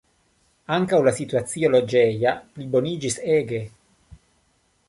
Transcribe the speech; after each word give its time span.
Ankaŭ 0.77 0.99
la 1.07 1.13
situacio 1.19 1.71
loĝeja 1.75 2.33
pliboniĝis 2.57 3.21
ege. 3.37 3.63